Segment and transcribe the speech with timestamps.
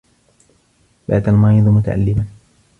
[1.09, 2.25] بَاتَ الْمَرِيضُ مُتَأَلِّمًا.